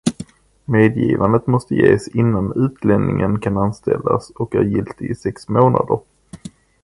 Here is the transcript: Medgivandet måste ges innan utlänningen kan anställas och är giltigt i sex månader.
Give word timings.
Medgivandet 0.65 1.47
måste 1.47 1.75
ges 1.75 2.07
innan 2.07 2.53
utlänningen 2.55 3.39
kan 3.39 3.57
anställas 3.57 4.29
och 4.29 4.55
är 4.55 4.63
giltigt 4.63 5.01
i 5.01 5.15
sex 5.15 5.49
månader. 5.49 5.99